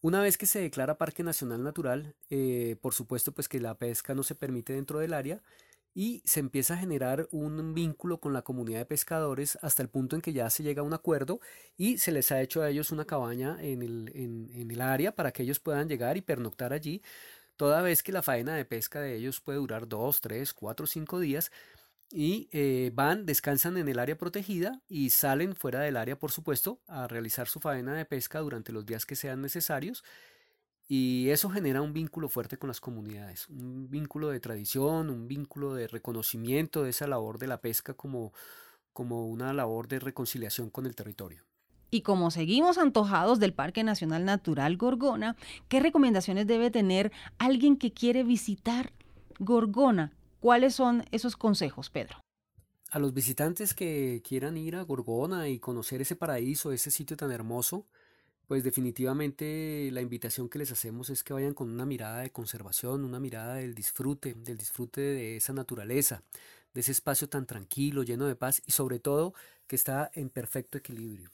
Una 0.00 0.22
vez 0.22 0.38
que 0.38 0.46
se 0.46 0.60
declara 0.60 0.96
Parque 0.96 1.24
Nacional 1.24 1.64
Natural, 1.64 2.14
eh, 2.30 2.76
por 2.80 2.94
supuesto 2.94 3.32
pues 3.32 3.48
que 3.48 3.58
la 3.58 3.76
pesca 3.76 4.14
no 4.14 4.22
se 4.22 4.36
permite 4.36 4.72
dentro 4.72 5.00
del 5.00 5.12
área 5.12 5.42
y 5.92 6.22
se 6.24 6.38
empieza 6.38 6.74
a 6.74 6.76
generar 6.76 7.28
un 7.32 7.74
vínculo 7.74 8.20
con 8.20 8.32
la 8.32 8.42
comunidad 8.42 8.78
de 8.78 8.86
pescadores 8.86 9.58
hasta 9.60 9.82
el 9.82 9.88
punto 9.88 10.14
en 10.14 10.22
que 10.22 10.32
ya 10.32 10.48
se 10.50 10.62
llega 10.62 10.82
a 10.82 10.84
un 10.84 10.94
acuerdo 10.94 11.40
y 11.76 11.98
se 11.98 12.12
les 12.12 12.30
ha 12.30 12.40
hecho 12.40 12.62
a 12.62 12.70
ellos 12.70 12.92
una 12.92 13.06
cabaña 13.06 13.56
en 13.60 13.82
el, 13.82 14.12
en 14.14 14.70
el 14.70 14.80
área 14.80 15.16
para 15.16 15.32
que 15.32 15.42
ellos 15.42 15.58
puedan 15.58 15.88
llegar 15.88 16.16
y 16.16 16.20
pernoctar 16.20 16.72
allí, 16.72 17.02
toda 17.56 17.82
vez 17.82 18.04
que 18.04 18.12
la 18.12 18.22
faena 18.22 18.54
de 18.54 18.64
pesca 18.64 19.00
de 19.00 19.16
ellos 19.16 19.40
puede 19.40 19.58
durar 19.58 19.88
dos, 19.88 20.20
tres, 20.20 20.54
cuatro, 20.54 20.86
cinco 20.86 21.18
días 21.18 21.50
y 22.10 22.48
eh, 22.52 22.90
van, 22.94 23.26
descansan 23.26 23.76
en 23.76 23.88
el 23.88 23.98
área 23.98 24.16
protegida 24.16 24.80
y 24.88 25.10
salen 25.10 25.54
fuera 25.54 25.80
del 25.80 25.96
área, 25.96 26.18
por 26.18 26.30
supuesto, 26.30 26.80
a 26.86 27.06
realizar 27.06 27.48
su 27.48 27.60
faena 27.60 27.94
de 27.94 28.04
pesca 28.04 28.40
durante 28.40 28.72
los 28.72 28.86
días 28.86 29.04
que 29.04 29.16
sean 29.16 29.42
necesarios. 29.42 30.04
Y 30.90 31.28
eso 31.28 31.50
genera 31.50 31.82
un 31.82 31.92
vínculo 31.92 32.30
fuerte 32.30 32.56
con 32.56 32.68
las 32.68 32.80
comunidades, 32.80 33.46
un 33.50 33.90
vínculo 33.90 34.30
de 34.30 34.40
tradición, 34.40 35.10
un 35.10 35.28
vínculo 35.28 35.74
de 35.74 35.86
reconocimiento 35.86 36.82
de 36.82 36.90
esa 36.90 37.06
labor 37.06 37.38
de 37.38 37.46
la 37.46 37.60
pesca 37.60 37.92
como, 37.92 38.32
como 38.94 39.28
una 39.28 39.52
labor 39.52 39.86
de 39.86 39.98
reconciliación 39.98 40.70
con 40.70 40.86
el 40.86 40.94
territorio. 40.94 41.44
Y 41.90 42.00
como 42.00 42.30
seguimos 42.30 42.78
antojados 42.78 43.38
del 43.38 43.52
Parque 43.52 43.84
Nacional 43.84 44.24
Natural 44.24 44.78
Gorgona, 44.78 45.36
¿qué 45.68 45.80
recomendaciones 45.80 46.46
debe 46.46 46.70
tener 46.70 47.12
alguien 47.38 47.76
que 47.76 47.92
quiere 47.92 48.24
visitar 48.24 48.92
Gorgona 49.38 50.17
¿Cuáles 50.40 50.74
son 50.74 51.04
esos 51.10 51.36
consejos, 51.36 51.90
Pedro? 51.90 52.20
A 52.90 52.98
los 52.98 53.12
visitantes 53.12 53.74
que 53.74 54.22
quieran 54.26 54.56
ir 54.56 54.76
a 54.76 54.82
Gorgona 54.82 55.48
y 55.48 55.58
conocer 55.58 56.00
ese 56.00 56.16
paraíso, 56.16 56.72
ese 56.72 56.90
sitio 56.90 57.16
tan 57.16 57.32
hermoso, 57.32 57.86
pues 58.46 58.64
definitivamente 58.64 59.90
la 59.92 60.00
invitación 60.00 60.48
que 60.48 60.58
les 60.58 60.72
hacemos 60.72 61.10
es 61.10 61.22
que 61.22 61.34
vayan 61.34 61.54
con 61.54 61.68
una 61.68 61.84
mirada 61.84 62.20
de 62.20 62.30
conservación, 62.30 63.04
una 63.04 63.20
mirada 63.20 63.56
del 63.56 63.74
disfrute, 63.74 64.34
del 64.34 64.56
disfrute 64.56 65.00
de 65.00 65.36
esa 65.36 65.52
naturaleza, 65.52 66.22
de 66.72 66.80
ese 66.80 66.92
espacio 66.92 67.28
tan 67.28 67.44
tranquilo, 67.44 68.04
lleno 68.04 68.26
de 68.26 68.36
paz 68.36 68.62
y 68.64 68.72
sobre 68.72 69.00
todo 69.00 69.34
que 69.66 69.76
está 69.76 70.10
en 70.14 70.30
perfecto 70.30 70.78
equilibrio. 70.78 71.30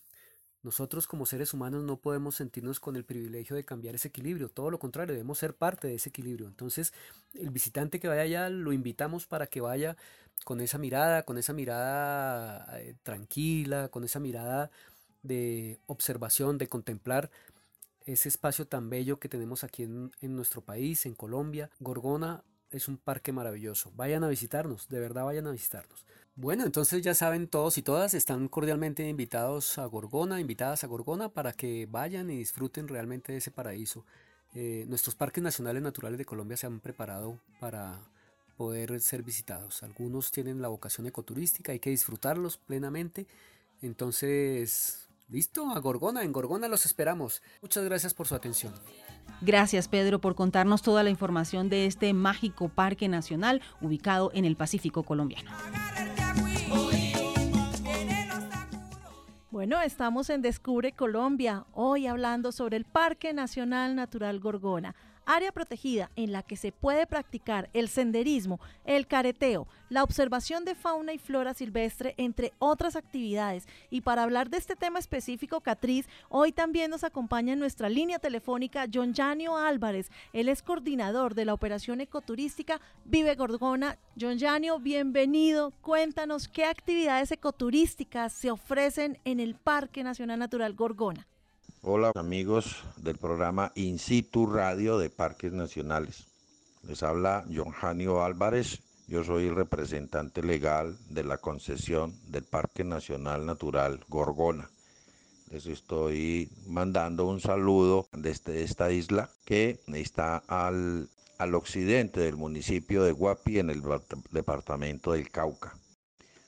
Nosotros 0.64 1.06
como 1.06 1.26
seres 1.26 1.52
humanos 1.52 1.84
no 1.84 1.98
podemos 1.98 2.36
sentirnos 2.36 2.80
con 2.80 2.96
el 2.96 3.04
privilegio 3.04 3.54
de 3.54 3.64
cambiar 3.64 3.94
ese 3.94 4.08
equilibrio, 4.08 4.48
todo 4.48 4.70
lo 4.70 4.78
contrario, 4.78 5.12
debemos 5.12 5.38
ser 5.38 5.54
parte 5.54 5.88
de 5.88 5.96
ese 5.96 6.08
equilibrio. 6.08 6.48
Entonces, 6.48 6.94
el 7.34 7.50
visitante 7.50 8.00
que 8.00 8.08
vaya 8.08 8.22
allá 8.22 8.48
lo 8.48 8.72
invitamos 8.72 9.26
para 9.26 9.46
que 9.46 9.60
vaya 9.60 9.94
con 10.44 10.62
esa 10.62 10.78
mirada, 10.78 11.24
con 11.24 11.36
esa 11.36 11.52
mirada 11.52 12.80
eh, 12.80 12.94
tranquila, 13.02 13.88
con 13.88 14.04
esa 14.04 14.20
mirada 14.20 14.70
de 15.22 15.78
observación, 15.86 16.56
de 16.56 16.68
contemplar 16.68 17.30
ese 18.06 18.30
espacio 18.30 18.66
tan 18.66 18.88
bello 18.88 19.18
que 19.18 19.28
tenemos 19.28 19.64
aquí 19.64 19.82
en, 19.82 20.12
en 20.22 20.34
nuestro 20.34 20.62
país, 20.62 21.04
en 21.04 21.14
Colombia. 21.14 21.68
Gorgona 21.78 22.42
es 22.70 22.88
un 22.88 22.96
parque 22.96 23.32
maravilloso. 23.32 23.92
Vayan 23.96 24.24
a 24.24 24.28
visitarnos, 24.28 24.88
de 24.88 24.98
verdad 24.98 25.24
vayan 25.24 25.46
a 25.46 25.52
visitarnos. 25.52 26.06
Bueno, 26.36 26.64
entonces 26.64 27.00
ya 27.02 27.14
saben 27.14 27.46
todos 27.46 27.78
y 27.78 27.82
todas, 27.82 28.12
están 28.12 28.48
cordialmente 28.48 29.08
invitados 29.08 29.78
a 29.78 29.86
Gorgona, 29.86 30.40
invitadas 30.40 30.82
a 30.82 30.88
Gorgona 30.88 31.28
para 31.28 31.52
que 31.52 31.86
vayan 31.88 32.28
y 32.28 32.38
disfruten 32.38 32.88
realmente 32.88 33.30
de 33.32 33.38
ese 33.38 33.52
paraíso. 33.52 34.04
Eh, 34.52 34.84
nuestros 34.88 35.14
parques 35.14 35.44
nacionales 35.44 35.82
naturales 35.82 36.18
de 36.18 36.24
Colombia 36.24 36.56
se 36.56 36.66
han 36.66 36.80
preparado 36.80 37.38
para 37.60 38.00
poder 38.56 39.00
ser 39.00 39.22
visitados. 39.22 39.84
Algunos 39.84 40.32
tienen 40.32 40.60
la 40.60 40.68
vocación 40.68 41.06
ecoturística, 41.06 41.70
hay 41.70 41.78
que 41.78 41.90
disfrutarlos 41.90 42.56
plenamente. 42.56 43.28
Entonces, 43.80 45.08
listo, 45.28 45.70
a 45.70 45.78
Gorgona, 45.78 46.24
en 46.24 46.32
Gorgona 46.32 46.66
los 46.66 46.84
esperamos. 46.84 47.42
Muchas 47.62 47.84
gracias 47.84 48.12
por 48.12 48.26
su 48.26 48.34
atención. 48.34 48.74
Gracias 49.40 49.86
Pedro 49.86 50.20
por 50.20 50.34
contarnos 50.34 50.82
toda 50.82 51.04
la 51.04 51.10
información 51.10 51.68
de 51.68 51.86
este 51.86 52.12
mágico 52.12 52.68
parque 52.68 53.08
nacional 53.08 53.62
ubicado 53.80 54.32
en 54.34 54.44
el 54.44 54.56
Pacífico 54.56 55.04
colombiano. 55.04 55.50
Bueno, 59.64 59.80
estamos 59.80 60.28
en 60.28 60.42
Descubre 60.42 60.92
Colombia, 60.92 61.64
hoy 61.72 62.06
hablando 62.06 62.52
sobre 62.52 62.76
el 62.76 62.84
Parque 62.84 63.32
Nacional 63.32 63.96
Natural 63.96 64.38
Gorgona 64.38 64.94
área 65.26 65.52
protegida 65.52 66.10
en 66.16 66.32
la 66.32 66.42
que 66.42 66.56
se 66.56 66.72
puede 66.72 67.06
practicar 67.06 67.70
el 67.72 67.88
senderismo, 67.88 68.60
el 68.84 69.06
careteo, 69.06 69.66
la 69.88 70.02
observación 70.02 70.64
de 70.64 70.74
fauna 70.74 71.12
y 71.12 71.18
flora 71.18 71.54
silvestre, 71.54 72.14
entre 72.16 72.52
otras 72.58 72.96
actividades. 72.96 73.66
Y 73.90 74.00
para 74.00 74.22
hablar 74.22 74.50
de 74.50 74.58
este 74.58 74.76
tema 74.76 74.98
específico, 74.98 75.60
Catriz, 75.60 76.08
hoy 76.28 76.52
también 76.52 76.90
nos 76.90 77.04
acompaña 77.04 77.52
en 77.52 77.58
nuestra 77.58 77.88
línea 77.88 78.18
telefónica 78.18 78.86
John 78.92 79.14
Janio 79.14 79.56
Álvarez. 79.56 80.10
Él 80.32 80.48
es 80.48 80.62
coordinador 80.62 81.34
de 81.34 81.44
la 81.44 81.54
operación 81.54 82.00
ecoturística 82.00 82.80
Vive 83.04 83.34
Gorgona. 83.34 83.98
John 84.20 84.38
Janio, 84.38 84.78
bienvenido. 84.78 85.72
Cuéntanos 85.80 86.48
qué 86.48 86.64
actividades 86.64 87.32
ecoturísticas 87.32 88.32
se 88.32 88.50
ofrecen 88.50 89.18
en 89.24 89.40
el 89.40 89.54
Parque 89.54 90.02
Nacional 90.02 90.38
Natural 90.38 90.74
Gorgona. 90.74 91.26
Hola 91.86 92.12
amigos 92.14 92.82
del 92.96 93.18
programa 93.18 93.70
In 93.74 93.98
situ 93.98 94.46
Radio 94.46 94.96
de 94.96 95.10
Parques 95.10 95.52
Nacionales. 95.52 96.28
Les 96.82 97.02
habla 97.02 97.44
John 97.54 97.72
Janio 97.72 98.24
Álvarez. 98.24 98.80
Yo 99.06 99.22
soy 99.22 99.50
representante 99.50 100.42
legal 100.42 100.96
de 101.10 101.24
la 101.24 101.36
concesión 101.36 102.14
del 102.28 102.44
Parque 102.44 102.84
Nacional 102.84 103.44
Natural 103.44 104.00
Gorgona. 104.08 104.70
Les 105.50 105.66
estoy 105.66 106.48
mandando 106.66 107.26
un 107.26 107.42
saludo 107.42 108.08
desde 108.12 108.62
esta 108.62 108.90
isla 108.90 109.28
que 109.44 109.78
está 109.88 110.38
al, 110.48 111.10
al 111.36 111.54
occidente 111.54 112.20
del 112.20 112.38
municipio 112.38 113.04
de 113.04 113.12
Guapi 113.12 113.58
en 113.58 113.68
el 113.68 113.82
departamento 114.30 115.12
del 115.12 115.30
Cauca. 115.30 115.76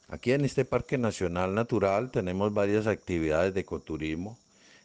Aquí 0.08 0.32
en 0.32 0.46
este 0.46 0.64
Parque 0.64 0.96
Nacional 0.96 1.54
Natural 1.54 2.10
tenemos 2.10 2.54
varias 2.54 2.86
actividades 2.86 3.52
de 3.52 3.60
ecoturismo 3.60 4.38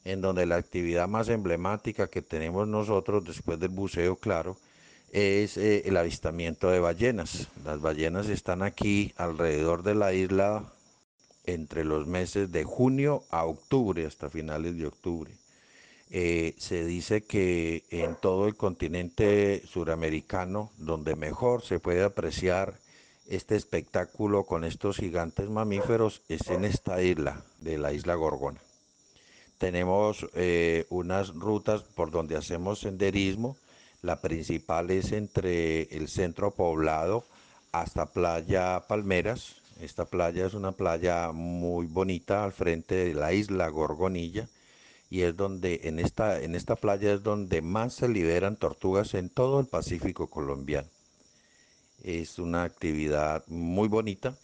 en 0.04 0.22
donde 0.22 0.46
la 0.46 0.56
actividad 0.56 1.08
más 1.08 1.30
emblemática 1.30 2.08
que 2.08 2.22
tenemos 2.22 2.68
nosotros 2.68 3.24
después 3.24 3.60
del 3.60 3.70
buceo, 3.70 4.16
claro, 4.16 4.58
es 5.12 5.58
eh, 5.58 5.84
el 5.86 5.98
avistamiento 5.98 6.70
de 6.70 6.80
ballenas. 6.80 7.48
Las 7.66 7.82
ballenas 7.82 8.30
están 8.30 8.64
aquí 8.64 9.14
alrededor 9.18 9.84
de 9.84 9.96
la 9.96 10.14
isla 10.14 10.74
entre 11.46 11.84
los 11.84 12.08
meses 12.08 12.52
de 12.52 12.64
junio 12.64 13.24
a 13.30 13.46
octubre, 13.46 14.06
hasta 14.06 14.30
finales 14.30 14.78
de 14.78 14.88
octubre. 14.88 15.32
Eh, 16.10 16.56
se 16.58 16.86
dice 16.86 17.22
que 17.22 17.84
en 17.90 18.16
todo 18.16 18.48
el 18.48 18.56
continente 18.56 19.64
suramericano, 19.66 20.72
donde 20.78 21.16
mejor 21.16 21.64
se 21.64 21.80
puede 21.80 22.04
apreciar 22.04 22.74
este 23.28 23.56
espectáculo 23.56 24.44
con 24.44 24.66
estos 24.66 24.98
gigantes 24.98 25.50
mamíferos, 25.50 26.22
es 26.28 26.50
en 26.50 26.66
esta 26.66 27.02
isla, 27.02 27.46
de 27.60 27.78
la 27.78 27.94
isla 27.94 28.16
Gorgona 28.16 28.60
tenemos 29.62 30.26
eh, 30.34 30.88
unas 30.90 31.36
rutas 31.36 31.84
por 31.84 32.10
donde 32.10 32.36
hacemos 32.36 32.80
senderismo. 32.80 33.56
La 34.02 34.20
principal 34.20 34.90
es 34.90 35.12
entre 35.12 35.84
el 35.96 36.08
centro 36.08 36.50
poblado 36.50 37.26
hasta 37.72 38.08
Playa 38.08 38.88
Palmeras. 38.88 39.58
Esta 39.80 40.06
playa 40.06 40.48
es 40.48 40.56
una 40.56 40.72
playa 40.72 41.32
muy 41.32 41.86
bonita 41.86 42.44
al 42.44 42.54
frente 42.54 42.96
de 42.96 43.14
la 43.14 43.34
isla 43.34 43.70
Gorgonilla 43.70 44.48
y 45.12 45.22
es 45.22 45.38
donde 45.38 45.82
en 45.84 46.00
esta, 46.00 46.42
en 46.42 46.56
esta 46.56 46.76
playa 46.76 47.14
es 47.14 47.22
donde 47.22 47.62
más 47.62 47.94
se 47.94 48.10
liberan 48.10 48.56
tortugas 48.56 49.14
en 49.14 49.30
todo 49.30 49.60
el 49.60 49.68
Pacífico 49.68 50.26
colombiano. 50.26 50.90
Es 52.02 52.40
una 52.40 52.64
actividad 52.64 53.46
muy 53.46 53.88
bonita 53.88 54.36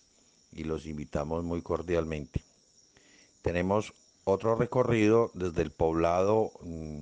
y 0.52 0.64
los 0.64 0.86
invitamos 0.86 1.44
muy 1.44 1.64
cordialmente. 1.64 2.44
Tenemos 3.42 3.96
otro 4.30 4.56
recorrido 4.56 5.32
desde 5.36 5.62
el 5.62 5.72
poblado, 5.72 6.52
mm, 6.62 7.00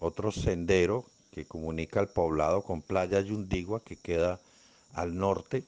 otro 0.00 0.32
sendero 0.32 1.04
que 1.30 1.44
comunica 1.44 2.00
el 2.00 2.08
poblado 2.08 2.62
con 2.62 2.82
Playa 2.82 3.20
Yundigua 3.20 3.80
que 3.84 3.94
queda 3.94 4.40
al 4.92 5.16
norte 5.16 5.58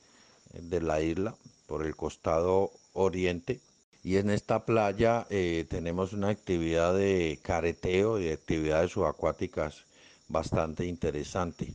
eh, 0.52 0.60
de 0.62 0.80
la 0.80 1.00
isla 1.00 1.36
por 1.68 1.86
el 1.86 1.94
costado 1.94 2.72
oriente 2.92 3.60
y 4.02 4.16
en 4.16 4.30
esta 4.30 4.66
playa 4.66 5.28
eh, 5.30 5.64
tenemos 5.70 6.12
una 6.12 6.30
actividad 6.30 6.96
de 6.96 7.38
careteo 7.40 8.20
y 8.20 8.30
actividades 8.30 8.90
subacuáticas 8.90 9.84
bastante 10.26 10.86
interesante. 10.86 11.72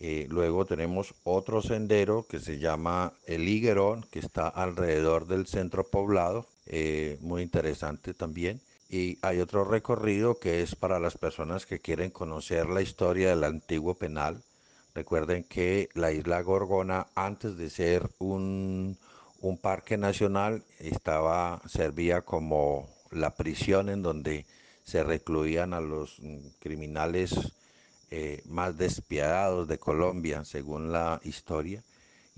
Eh, 0.00 0.26
luego 0.28 0.66
tenemos 0.66 1.14
otro 1.24 1.62
sendero 1.62 2.26
que 2.28 2.40
se 2.40 2.58
llama 2.58 3.14
el 3.26 3.48
Higuerón, 3.48 4.04
que 4.10 4.18
está 4.18 4.48
alrededor 4.48 5.26
del 5.26 5.46
centro 5.46 5.84
poblado, 5.84 6.46
muy 7.20 7.42
interesante 7.42 8.12
también. 8.12 8.60
Y 8.88 9.18
hay 9.22 9.40
otro 9.40 9.64
recorrido 9.64 10.38
que 10.38 10.62
es 10.62 10.76
para 10.76 11.00
las 11.00 11.18
personas 11.18 11.66
que 11.66 11.80
quieren 11.80 12.10
conocer 12.10 12.68
la 12.68 12.82
historia 12.82 13.30
del 13.30 13.44
antiguo 13.44 13.94
penal. 13.94 14.42
Recuerden 14.94 15.44
que 15.44 15.88
la 15.94 16.12
isla 16.12 16.40
Gorgona, 16.42 17.08
antes 17.14 17.56
de 17.56 17.68
ser 17.68 18.08
un, 18.18 18.96
un 19.40 19.58
parque 19.58 19.96
nacional 19.96 20.64
estaba 20.78 21.60
servía 21.66 22.22
como 22.22 22.88
la 23.10 23.34
prisión 23.34 23.88
en 23.88 24.02
donde 24.02 24.46
se 24.84 25.02
recluían 25.02 25.74
a 25.74 25.80
los 25.80 26.20
mm, 26.20 26.38
criminales 26.60 27.34
eh, 28.10 28.42
más 28.46 28.78
despiadados 28.78 29.66
de 29.66 29.78
Colombia, 29.78 30.44
según 30.44 30.92
la 30.92 31.20
historia. 31.24 31.82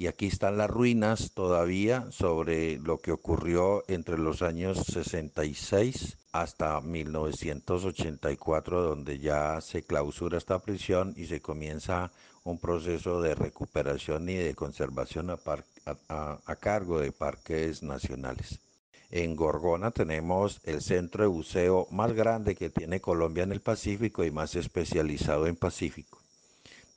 Y 0.01 0.07
aquí 0.07 0.29
están 0.29 0.59
las 0.59 0.71
ruinas 0.71 1.33
todavía 1.35 2.07
sobre 2.13 2.79
lo 2.79 2.99
que 2.99 3.11
ocurrió 3.11 3.83
entre 3.89 4.17
los 4.17 4.43
años 4.43 4.79
66 4.87 6.19
hasta 6.31 6.81
1984, 6.81 8.81
donde 8.81 9.19
ya 9.19 9.61
se 9.61 9.83
clausura 9.83 10.39
esta 10.39 10.61
prisión 10.61 11.15
y 11.17 11.27
se 11.27 11.41
comienza 11.41 12.13
un 12.45 12.61
proceso 12.61 13.21
de 13.21 13.35
recuperación 13.35 14.29
y 14.29 14.35
de 14.35 14.55
conservación 14.55 15.31
a, 15.31 15.37
cargo 16.61 17.01
de 17.01 17.11
parques 17.11 17.83
nacionales. 17.83 18.61
En 19.11 19.35
Gorgona 19.35 19.91
tenemos 19.91 20.61
el 20.63 20.81
centro 20.81 21.25
de 21.25 21.29
buceo 21.29 21.89
más 21.91 22.13
grande 22.13 22.55
que 22.55 22.71
tiene 22.71 23.01
Colombia 23.01 23.43
en 23.43 23.51
el 23.51 23.63
Pacífico 23.63 24.25
y 24.25 24.31
más 24.31 24.55
especializado 24.55 25.49
en 25.49 25.57
Pacífico. 25.57 26.21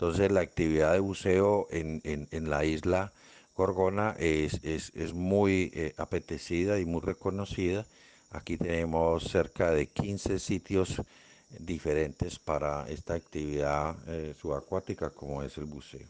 Entonces 0.01 0.31
la 0.31 0.41
actividad 0.41 0.93
de 0.93 0.99
buceo 0.99 1.67
en, 1.69 2.49
la 2.49 2.65
isla 2.65 3.13
Gorgona 3.55 4.15
es, 4.17 5.13
muy 5.13 5.69
eh, 5.75 5.93
apetecida 5.95 6.79
y 6.79 6.85
muy 6.85 7.01
reconocida. 7.01 7.85
Aquí 8.31 8.57
tenemos 8.57 9.25
cerca 9.25 9.69
de 9.69 9.85
15 9.85 10.39
sitios 10.39 11.03
diferentes 11.51 12.39
para 12.39 12.89
esta 12.89 13.13
actividad 13.13 13.95
eh, 14.07 14.33
subacuática 14.41 15.11
como 15.11 15.43
es 15.43 15.55
el 15.59 15.65
buceo. 15.65 16.07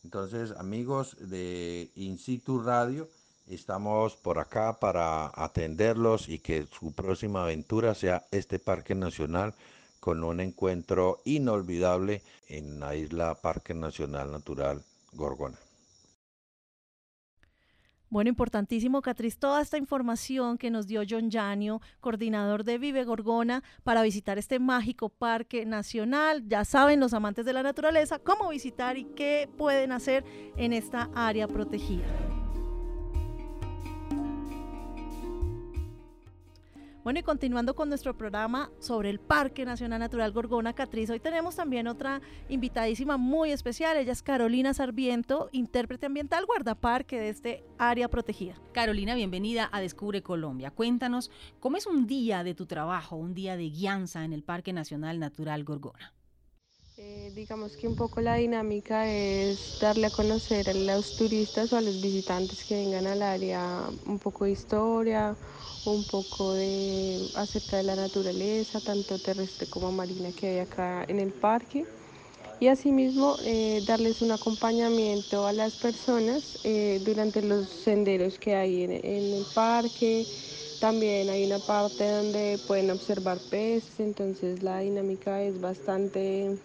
Entonces, 0.04 0.52
amigos 0.58 1.16
de 1.20 1.92
In 1.96 2.18
situ 2.18 2.60
Radio, 2.62 3.08
estamos 3.48 4.16
por 4.16 4.40
acá 4.40 4.80
para 4.80 5.32
atenderlos 5.36 6.28
y 6.28 6.40
que 6.40 6.66
su 6.66 6.92
próxima 6.94 7.44
aventura 7.44 7.94
sea 7.94 8.26
este 8.32 8.58
Parque 8.58 8.96
Nacional 8.96 9.54
con 10.00 10.24
un 10.24 10.40
encuentro 10.40 11.22
inolvidable 11.26 12.24
en 12.48 12.80
la 12.80 12.96
isla 12.96 13.36
Parque 13.36 13.76
Nacional 13.76 14.32
Natural 14.32 14.84
Gorgona. 15.14 15.60
Bueno, 18.12 18.28
importantísimo, 18.28 19.02
Catriz, 19.02 19.38
toda 19.38 19.62
esta 19.62 19.78
información 19.78 20.58
que 20.58 20.70
nos 20.70 20.86
dio 20.86 21.02
John 21.10 21.30
Yanio, 21.30 21.80
coordinador 22.02 22.66
de 22.66 22.78
Vive 22.78 23.06
Gorgona, 23.06 23.64
para 23.86 24.02
visitar 24.02 24.38
este 24.38 24.60
mágico 24.60 25.08
parque 25.08 25.66
nacional. 25.66 26.44
Ya 26.46 26.66
saben 26.66 27.00
los 27.00 27.14
amantes 27.14 27.46
de 27.46 27.54
la 27.54 27.64
naturaleza 27.64 28.20
cómo 28.20 28.50
visitar 28.50 28.98
y 28.98 29.06
qué 29.06 29.50
pueden 29.58 29.94
hacer 29.94 30.26
en 30.58 30.74
esta 30.74 31.10
área 31.16 31.48
protegida. 31.48 32.31
Bueno, 37.04 37.20
y 37.20 37.24
continuando 37.24 37.74
con 37.74 37.90
nuestro 37.90 38.16
programa 38.16 38.70
sobre 38.78 39.10
el 39.10 39.20
Parque 39.20 39.66
Nacional 39.66 40.00
Natural 40.00 40.32
Gorgona 40.32 40.74
Catriz, 40.74 41.10
hoy 41.10 41.20
tenemos 41.20 41.56
también 41.56 41.88
otra 41.88 42.22
invitadísima 42.48 43.18
muy 43.18 43.52
especial. 43.52 43.98
Ella 43.98 44.12
es 44.12 44.22
Carolina 44.22 44.72
Sarviento, 44.76 45.50
intérprete 45.52 46.06
ambiental 46.06 46.46
guardaparque 46.46 47.20
de 47.20 47.30
este 47.30 47.64
área 47.80 48.08
protegida. 48.08 48.54
Carolina, 48.72 49.16
bienvenida 49.16 49.68
a 49.72 49.82
Descubre 49.82 50.22
Colombia. 50.22 50.70
Cuéntanos, 50.70 51.32
¿cómo 51.60 51.78
es 51.78 51.88
un 51.88 52.06
día 52.06 52.44
de 52.44 52.54
tu 52.54 52.68
trabajo, 52.68 53.16
un 53.16 53.34
día 53.34 53.58
de 53.58 53.72
guianza 53.72 54.24
en 54.24 54.32
el 54.32 54.44
Parque 54.44 54.72
Nacional 54.72 55.18
Natural 55.18 55.64
Gorgona? 55.64 56.14
Eh, 56.98 57.32
digamos 57.34 57.78
que 57.78 57.88
un 57.88 57.96
poco 57.96 58.22
la 58.22 58.36
dinámica 58.36 59.10
es 59.12 59.74
darle 59.80 60.08
a 60.08 60.12
conocer 60.12 60.70
a 60.70 60.74
los 60.74 61.16
turistas 61.16 61.72
o 61.74 61.78
a 61.78 61.82
los 61.82 62.00
visitantes 62.02 62.66
que 62.66 62.76
vengan 62.76 63.08
al 63.08 63.22
área 63.22 63.90
un 64.06 64.20
poco 64.20 64.46
de 64.46 64.52
historia, 64.52 65.36
un 65.86 66.04
poco 66.04 66.54
de 66.54 67.30
acerca 67.34 67.78
de 67.78 67.84
la 67.84 67.96
naturaleza, 67.96 68.82
tanto 68.82 69.18
terrestre 69.20 69.68
como 69.68 69.92
marina 69.92 70.32
que 70.34 70.48
hay 70.48 70.60
acá 70.60 71.04
en 71.08 71.20
el 71.20 71.32
parque. 71.34 71.88
Y 72.60 72.68
asimismo 72.68 73.38
eh, 73.42 73.82
darles 73.86 74.22
un 74.22 74.32
acompañamiento 74.32 75.48
a 75.48 75.54
las 75.54 75.76
personas 75.78 76.60
eh, 76.64 77.02
durante 77.04 77.42
los 77.42 77.70
senderos 77.70 78.38
que 78.38 78.56
hay 78.56 78.84
en, 78.84 78.92
en 78.92 79.34
el 79.34 79.46
parque. 79.46 80.28
También 80.80 81.30
hay 81.30 81.46
una 81.46 81.60
parte 81.60 82.10
donde 82.10 82.60
pueden 82.68 82.92
observar 82.92 83.40
peces, 83.40 84.00
entonces 84.00 84.62
la 84.64 84.80
dinámica 84.80 85.42
es 85.44 85.60
bastante 85.60 86.58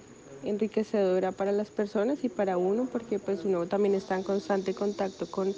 enriquecedora 0.48 1.32
para 1.32 1.52
las 1.52 1.70
personas 1.70 2.24
y 2.24 2.28
para 2.28 2.56
uno 2.56 2.86
porque 2.90 3.18
pues 3.18 3.44
uno 3.44 3.66
también 3.66 3.94
está 3.94 4.14
en 4.14 4.22
constante 4.22 4.74
contacto 4.74 5.26
con 5.26 5.54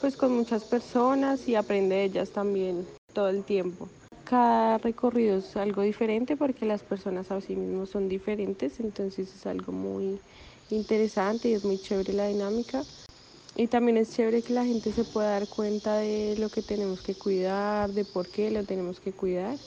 pues 0.00 0.16
con 0.16 0.32
muchas 0.32 0.64
personas 0.64 1.46
y 1.48 1.54
aprende 1.54 1.94
de 1.94 2.04
ellas 2.04 2.30
también 2.30 2.84
todo 3.12 3.28
el 3.28 3.44
tiempo. 3.44 3.88
Cada 4.24 4.78
recorrido 4.78 5.38
es 5.38 5.56
algo 5.56 5.82
diferente 5.82 6.36
porque 6.36 6.66
las 6.66 6.82
personas 6.82 7.30
a 7.30 7.40
sí 7.40 7.54
mismos 7.54 7.90
son 7.90 8.08
diferentes, 8.08 8.80
entonces 8.80 9.32
es 9.32 9.46
algo 9.46 9.72
muy 9.72 10.18
interesante 10.70 11.50
y 11.50 11.52
es 11.52 11.64
muy 11.64 11.78
chévere 11.78 12.14
la 12.14 12.26
dinámica. 12.26 12.84
Y 13.54 13.68
también 13.68 13.96
es 13.96 14.12
chévere 14.12 14.42
que 14.42 14.54
la 14.54 14.64
gente 14.64 14.90
se 14.92 15.04
pueda 15.04 15.30
dar 15.30 15.46
cuenta 15.46 15.98
de 15.98 16.34
lo 16.36 16.48
que 16.48 16.62
tenemos 16.62 17.00
que 17.02 17.14
cuidar, 17.14 17.92
de 17.92 18.04
por 18.04 18.28
qué 18.28 18.50
lo 18.50 18.64
tenemos 18.64 18.98
que 18.98 19.12
cuidar, 19.12 19.58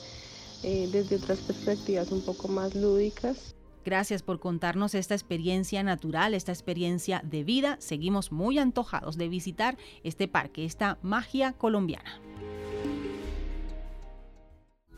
eh, 0.64 0.90
desde 0.92 1.16
otras 1.16 1.42
perspectivas 1.42 2.12
un 2.12 2.22
poco 2.22 2.50
más 2.50 2.76
lúdicas. 2.76 3.55
Gracias 3.86 4.24
por 4.24 4.40
contarnos 4.40 4.96
esta 4.96 5.14
experiencia 5.14 5.84
natural, 5.84 6.34
esta 6.34 6.52
experiencia 6.52 7.22
de 7.24 7.44
vida. 7.44 7.78
Seguimos 7.80 8.32
muy 8.32 8.58
antojados 8.58 9.16
de 9.16 9.30
visitar 9.30 9.78
este 10.04 10.28
parque, 10.28 10.66
esta 10.66 10.98
magia 11.04 11.54
colombiana. 11.54 12.20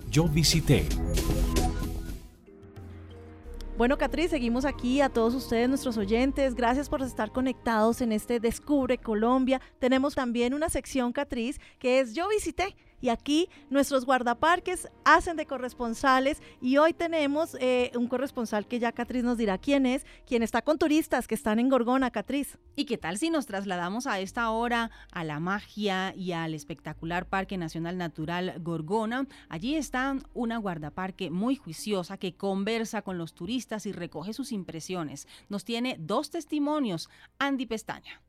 Yo 0.10 0.30
visité. 0.30 0.86
Bueno, 3.78 3.98
Catriz, 3.98 4.32
seguimos 4.32 4.64
aquí 4.64 5.02
a 5.02 5.10
todos 5.10 5.36
ustedes, 5.36 5.68
nuestros 5.68 5.98
oyentes. 5.98 6.56
Gracias 6.56 6.88
por 6.88 7.02
estar 7.02 7.34
conectados 7.34 8.00
en 8.00 8.14
este 8.14 8.40
Descubre 8.40 8.98
Colombia. 8.98 9.60
Tenemos 9.80 10.16
también 10.16 10.54
una 10.54 10.70
sección, 10.70 11.12
Catriz, 11.12 11.60
que 11.78 12.00
es 12.00 12.14
Yo 12.14 12.30
visité 12.30 12.74
y 13.02 13.10
aquí 13.10 13.50
nuestros 13.70 14.06
guardaparques 14.06 14.90
hacen 15.06 15.38
de 15.38 15.46
corresponsales 15.46 16.42
y 16.62 16.78
hoy 16.78 16.94
tenemos 16.94 17.56
eh, 17.60 17.92
un 17.96 18.08
corresponsal 18.08 18.68
que 18.68 18.80
ya 18.80 18.92
Catriz 18.92 19.24
nos 19.24 19.38
dirá 19.38 19.58
quién 19.58 19.86
es, 19.86 20.06
quien 20.26 20.44
está 20.44 20.62
con 20.62 20.78
turistas 20.78 21.28
que 21.28 21.36
están 21.36 21.60
en 21.60 21.70
Gorgona, 21.70 22.12
Catriz. 22.12 22.58
¿Y 22.76 22.86
qué 22.86 22.98
tal 22.98 23.18
si 23.18 23.30
nos 23.30 23.46
trasladamos 23.46 24.08
a 24.08 24.20
esta 24.20 24.50
hora 24.50 24.92
a 25.12 25.24
la 25.24 25.40
magia 25.40 26.14
y 26.16 26.32
al 26.32 26.54
espectacular 26.54 27.28
Parque 27.28 27.58
Nacional 27.58 27.98
Natural 27.98 28.56
Gorgona? 28.60 29.28
Allí 29.50 29.76
está 29.76 30.18
una 30.34 30.58
guardaparque 30.58 31.30
muy 31.30 31.56
juiciosa 31.56 32.18
que 32.18 32.36
conversa 32.36 33.02
con 33.02 33.18
los 33.18 33.34
turistas 33.34 33.86
y 33.86 33.92
recoge 33.92 34.34
sus 34.34 34.52
impresiones. 34.52 35.28
Nos 35.50 35.66
tiene 35.66 35.98
dos 36.00 36.30
testimonios. 36.30 37.10
Andy 37.40 37.66
Pestaña. 37.66 38.22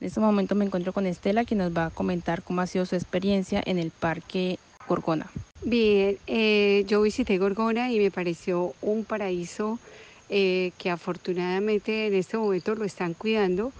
En 0.00 0.06
este 0.06 0.20
momento 0.20 0.54
me 0.54 0.64
encuentro 0.64 0.94
con 0.94 1.06
Estela, 1.06 1.44
que 1.44 1.54
nos 1.54 1.76
va 1.76 1.86
a 1.86 1.90
comentar 1.90 2.42
cómo 2.42 2.62
ha 2.62 2.66
sido 2.66 2.86
su 2.86 2.94
experiencia 2.94 3.62
en 3.66 3.78
el 3.78 3.90
Parque 3.90 4.58
Gorgona. 4.88 5.30
Bien, 5.62 6.16
eh, 6.26 6.84
yo 6.88 7.02
visité 7.02 7.36
Gorgona 7.36 7.92
y 7.92 7.98
me 7.98 8.10
pareció 8.10 8.72
un 8.80 9.04
paraíso 9.04 9.78
eh, 10.30 10.72
que 10.78 10.88
afortunadamente 10.88 12.06
en 12.06 12.14
este 12.14 12.38
momento 12.38 12.74
lo 12.74 12.86
están 12.86 13.12
cuidando, 13.12 13.72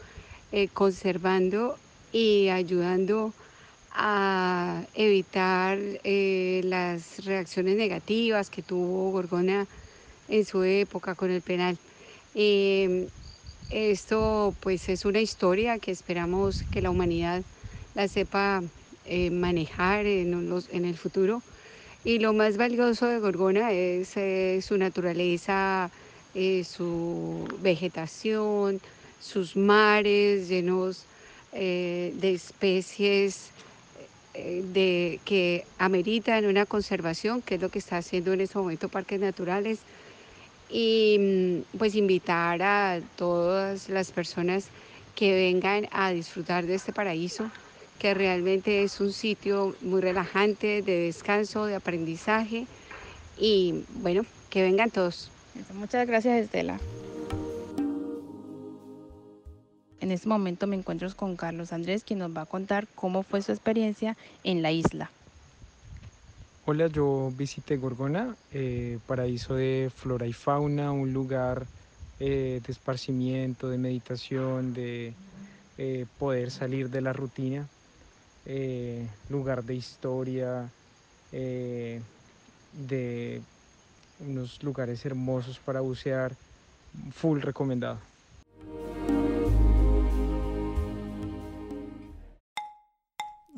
eh, 0.53 0.69
conservando 0.69 1.79
y 2.13 2.49
ayudando 2.49 3.33
a 3.93 4.83
evitar 4.93 5.79
las 6.05 7.25
reacciones 7.25 7.77
negativas 7.77 8.51
que 8.51 8.61
tuvo 8.61 9.11
Gorgona 9.13 9.67
en 10.29 10.45
su 10.45 10.65
época 10.65 11.15
con 11.15 11.31
el 11.31 11.41
penal. 11.41 11.79
Esto 13.71 14.53
pues 14.59 14.89
es 14.89 15.05
una 15.05 15.21
historia 15.21 15.79
que 15.79 15.93
esperamos 15.93 16.65
que 16.73 16.83
la 16.83 16.91
humanidad 16.91 17.45
la 17.95 18.09
sepa 18.09 18.63
eh, 19.05 19.31
manejar 19.31 20.07
en, 20.07 20.53
en, 20.73 20.85
el 20.85 20.97
futuro. 20.97 21.41
Y 22.03 22.19
lo 22.19 22.33
más 22.33 22.57
valioso 22.57 23.07
de 23.07 23.21
Gorgona 23.21 23.71
es 23.71 24.17
eh, 24.17 24.61
su 24.61 24.77
naturaleza, 24.77 25.89
eh, 26.35 26.65
su 26.65 27.47
vegetación, 27.61 28.81
sus 29.21 29.55
mares 29.57 30.49
llenos 30.49 31.07
de 31.53 32.33
especies 32.33 33.51
de, 34.35 35.19
que 35.25 35.65
ameritan 35.79 36.47
una 36.47 36.65
conservación, 36.65 37.43
que 37.43 37.57
es 37.57 37.61
lo 37.61 37.71
que 37.71 37.81
está 37.81 37.99
haciendo 37.99 38.33
en 38.33 38.41
este 38.41 38.59
momento 38.59 38.89
Parques 38.89 39.19
Naturales 39.21 39.81
y 40.71 41.17
mm, 41.19 41.79
pues 41.79 41.95
invitar 41.95 42.63
a 42.63 43.01
todas 43.17 43.89
las 43.89 44.13
personas 44.13 44.69
que 45.15 45.35
vengan 45.35 45.89
a 45.91 46.11
disfrutar 46.11 46.67
de 46.67 46.75
este 46.75 46.93
paraíso, 46.93 47.51
que 47.99 48.15
realmente 48.15 48.83
es 48.83 49.01
un 49.01 49.13
sitio 49.13 49.75
muy 49.83 50.01
relajante, 50.01 50.83
de 50.83 51.01
descanso, 51.01 51.67
de 51.67 51.75
aprendizaje 51.75 52.67
y 53.39 53.85
bueno, 53.97 54.25
que 54.49 54.63
vengan 54.63 54.91
todos. 54.91 55.31
Muchas 55.75 56.07
gracias 56.07 56.45
Estela. 56.45 56.79
En 60.01 60.11
este 60.11 60.29
momento 60.29 60.67
me 60.67 60.77
encuentro 60.77 61.15
con 61.15 61.37
Carlos 61.37 61.73
Andrés, 61.75 62.05
quien 62.05 62.21
nos 62.21 62.35
va 62.35 62.43
a 62.43 62.47
contar 62.47 62.89
cómo 62.95 63.23
fue 63.23 63.43
su 63.43 63.53
experiencia 63.53 64.17
en 64.45 64.63
la 64.63 64.73
isla. 64.73 65.11
Hola, 66.67 66.89
yo 66.89 67.33
visité 67.35 67.79
Gorgona, 67.79 68.37
eh, 68.51 68.99
paraíso 69.07 69.55
de 69.55 69.91
flora 69.95 70.27
y 70.27 70.35
fauna, 70.35 70.93
un 70.93 71.11
lugar 71.11 71.67
eh, 72.19 72.61
de 72.63 72.73
esparcimiento, 72.73 73.71
de 73.71 73.79
meditación, 73.79 74.75
de 74.75 75.17
eh, 75.79 76.05
poder 76.19 76.51
salir 76.51 76.91
de 76.91 77.01
la 77.01 77.15
rutina, 77.15 77.67
lugar 79.31 79.65
de 79.65 79.75
historia, 79.75 80.71
de 81.31 82.03
unos 84.19 84.63
lugares 84.63 85.05
hermosos 85.07 85.59
para 85.61 85.81
bucear, 85.81 86.37
full 87.11 87.41
recomendado. 87.41 88.01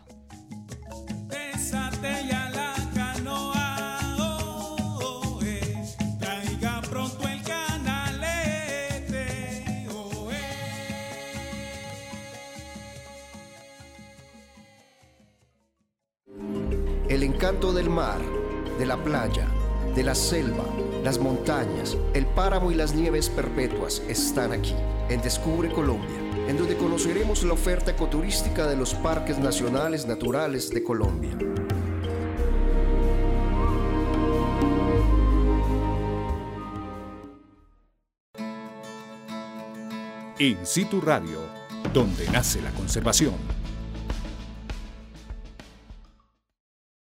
El 17.17 17.23
encanto 17.23 17.73
del 17.73 17.89
mar, 17.89 18.21
de 18.79 18.85
la 18.85 19.03
playa, 19.03 19.49
de 19.95 20.03
la 20.03 20.15
selva, 20.15 20.67
las 21.03 21.19
montañas, 21.19 21.97
el 22.13 22.27
páramo 22.27 22.71
y 22.71 22.75
las 22.75 22.95
nieves 22.95 23.31
perpetuas 23.31 24.03
están 24.07 24.53
aquí, 24.53 24.75
en 25.09 25.23
Descubre 25.23 25.73
Colombia, 25.73 26.19
en 26.47 26.59
donde 26.59 26.77
conoceremos 26.77 27.43
la 27.43 27.55
oferta 27.55 27.93
ecoturística 27.93 28.67
de 28.67 28.77
los 28.77 28.93
parques 28.93 29.39
nacionales 29.39 30.05
naturales 30.05 30.69
de 30.69 30.85
Colombia. 30.85 31.39
In 40.39 40.59
Situ 40.67 41.01
Radio, 41.01 41.41
donde 41.95 42.29
nace 42.29 42.61
la 42.61 42.73
conservación. 42.73 43.66